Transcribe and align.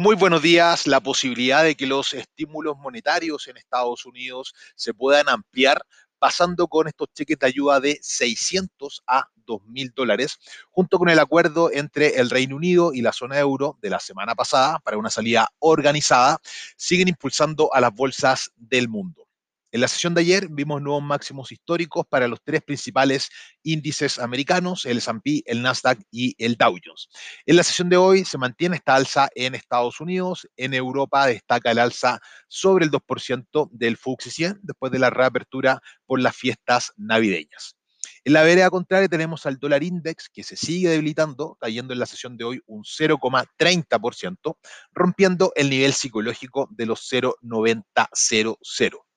Muy 0.00 0.14
buenos 0.14 0.42
días. 0.42 0.86
La 0.86 1.00
posibilidad 1.00 1.64
de 1.64 1.74
que 1.74 1.84
los 1.84 2.14
estímulos 2.14 2.76
monetarios 2.78 3.48
en 3.48 3.56
Estados 3.56 4.06
Unidos 4.06 4.54
se 4.76 4.94
puedan 4.94 5.28
ampliar 5.28 5.84
pasando 6.20 6.68
con 6.68 6.86
estos 6.86 7.08
cheques 7.12 7.36
de 7.36 7.48
ayuda 7.48 7.80
de 7.80 7.98
600 8.00 9.02
a 9.08 9.26
2.000 9.44 9.92
dólares, 9.96 10.38
junto 10.70 11.00
con 11.00 11.08
el 11.08 11.18
acuerdo 11.18 11.72
entre 11.72 12.20
el 12.20 12.30
Reino 12.30 12.54
Unido 12.54 12.92
y 12.94 13.02
la 13.02 13.12
zona 13.12 13.40
euro 13.40 13.76
de 13.82 13.90
la 13.90 13.98
semana 13.98 14.36
pasada 14.36 14.78
para 14.84 14.98
una 14.98 15.10
salida 15.10 15.48
organizada, 15.58 16.38
siguen 16.76 17.08
impulsando 17.08 17.74
a 17.74 17.80
las 17.80 17.92
bolsas 17.92 18.52
del 18.54 18.88
mundo. 18.88 19.27
En 19.70 19.82
la 19.82 19.88
sesión 19.88 20.14
de 20.14 20.22
ayer 20.22 20.48
vimos 20.50 20.80
nuevos 20.80 21.02
máximos 21.02 21.52
históricos 21.52 22.06
para 22.08 22.26
los 22.26 22.40
tres 22.42 22.62
principales 22.62 23.28
índices 23.62 24.18
americanos, 24.18 24.86
el 24.86 24.96
S&P, 24.96 25.42
el 25.44 25.60
Nasdaq 25.60 25.98
y 26.10 26.34
el 26.42 26.56
Dow 26.56 26.74
Jones. 26.82 27.10
En 27.44 27.56
la 27.56 27.62
sesión 27.62 27.90
de 27.90 27.98
hoy 27.98 28.24
se 28.24 28.38
mantiene 28.38 28.76
esta 28.76 28.94
alza 28.94 29.28
en 29.34 29.54
Estados 29.54 30.00
Unidos, 30.00 30.48
en 30.56 30.72
Europa 30.72 31.26
destaca 31.26 31.70
el 31.70 31.80
alza 31.80 32.18
sobre 32.48 32.86
el 32.86 32.90
2% 32.90 33.68
del 33.70 33.98
FTSE 33.98 34.30
100 34.30 34.60
después 34.62 34.90
de 34.90 35.00
la 35.00 35.10
reapertura 35.10 35.82
por 36.06 36.18
las 36.18 36.34
fiestas 36.34 36.92
navideñas. 36.96 37.76
En 38.24 38.32
la 38.32 38.42
vereda 38.42 38.70
contraria 38.70 39.08
tenemos 39.08 39.44
al 39.44 39.58
dólar 39.58 39.82
index 39.82 40.30
que 40.30 40.44
se 40.44 40.56
sigue 40.56 40.88
debilitando, 40.88 41.58
cayendo 41.60 41.92
en 41.92 41.98
la 41.98 42.06
sesión 42.06 42.38
de 42.38 42.44
hoy 42.44 42.60
un 42.66 42.84
0,30%, 42.84 44.56
rompiendo 44.92 45.52
el 45.56 45.68
nivel 45.68 45.92
psicológico 45.92 46.68
de 46.70 46.86
los 46.86 47.00
0,9000. 47.10 49.07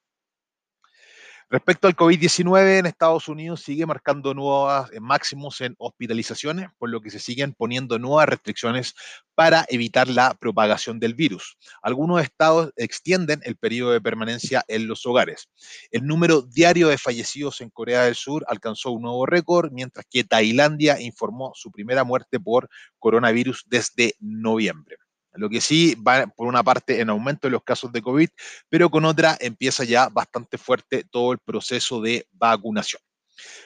Respecto 1.51 1.89
al 1.89 1.97
COVID-19, 1.97 2.79
en 2.79 2.85
Estados 2.85 3.27
Unidos 3.27 3.61
sigue 3.61 3.85
marcando 3.85 4.33
nuevos 4.33 4.89
eh, 4.93 5.01
máximos 5.01 5.59
en 5.59 5.75
hospitalizaciones, 5.79 6.69
por 6.77 6.89
lo 6.89 7.01
que 7.01 7.09
se 7.09 7.19
siguen 7.19 7.51
poniendo 7.51 7.99
nuevas 7.99 8.29
restricciones 8.29 8.95
para 9.35 9.65
evitar 9.67 10.07
la 10.07 10.33
propagación 10.33 10.97
del 11.01 11.13
virus. 11.13 11.57
Algunos 11.81 12.23
estados 12.23 12.71
extienden 12.77 13.41
el 13.43 13.57
periodo 13.57 13.91
de 13.91 13.99
permanencia 13.99 14.63
en 14.69 14.87
los 14.87 15.05
hogares. 15.05 15.49
El 15.91 16.07
número 16.07 16.41
diario 16.41 16.87
de 16.87 16.97
fallecidos 16.97 17.59
en 17.59 17.69
Corea 17.69 18.05
del 18.05 18.15
Sur 18.15 18.45
alcanzó 18.47 18.91
un 18.91 19.01
nuevo 19.01 19.25
récord, 19.25 19.73
mientras 19.73 20.05
que 20.09 20.23
Tailandia 20.23 21.01
informó 21.01 21.51
su 21.53 21.69
primera 21.69 22.05
muerte 22.05 22.39
por 22.39 22.69
coronavirus 22.97 23.65
desde 23.67 24.15
noviembre. 24.21 25.00
Lo 25.33 25.49
que 25.49 25.61
sí 25.61 25.95
va 25.95 26.27
por 26.27 26.47
una 26.47 26.63
parte 26.63 26.99
en 26.99 27.09
aumento 27.09 27.47
de 27.47 27.51
los 27.51 27.63
casos 27.63 27.91
de 27.91 28.01
COVID, 28.01 28.29
pero 28.69 28.89
con 28.89 29.05
otra 29.05 29.37
empieza 29.39 29.83
ya 29.83 30.09
bastante 30.09 30.57
fuerte 30.57 31.05
todo 31.09 31.31
el 31.31 31.39
proceso 31.39 32.01
de 32.01 32.27
vacunación. 32.31 33.01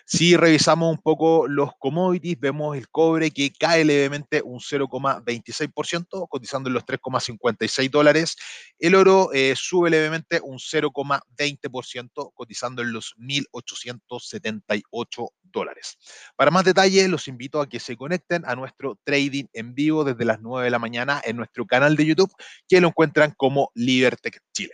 Si 0.05 0.37
revisamos 0.37 0.91
un 0.91 1.01
poco 1.01 1.47
los 1.47 1.71
commodities, 1.79 2.39
vemos 2.39 2.77
el 2.77 2.89
cobre 2.89 3.31
que 3.31 3.51
cae 3.51 3.83
levemente 3.83 4.41
un 4.43 4.59
0,26%, 4.59 6.27
cotizando 6.29 6.69
en 6.69 6.73
los 6.73 6.85
3,56 6.85 7.89
dólares. 7.89 8.35
El 8.79 8.95
oro 8.95 9.31
eh, 9.33 9.53
sube 9.55 9.89
levemente 9.89 10.39
un 10.43 10.57
0,20%, 10.57 12.31
cotizando 12.33 12.81
en 12.81 12.93
los 12.93 13.15
1.878 13.17 15.29
dólares. 15.55 15.97
Para 16.35 16.51
más 16.51 16.65
detalles, 16.65 17.09
los 17.09 17.27
invito 17.27 17.59
a 17.59 17.67
que 17.67 17.79
se 17.79 17.97
conecten 17.97 18.43
a 18.45 18.55
nuestro 18.55 18.99
trading 19.03 19.45
en 19.53 19.73
vivo 19.73 20.03
desde 20.03 20.25
las 20.25 20.39
9 20.41 20.65
de 20.65 20.71
la 20.71 20.79
mañana 20.79 21.21
en 21.25 21.37
nuestro 21.37 21.65
canal 21.65 21.95
de 21.95 22.05
YouTube, 22.05 22.31
que 22.67 22.81
lo 22.81 22.89
encuentran 22.89 23.33
como 23.35 23.71
Libertech 23.73 24.39
Chile. 24.53 24.73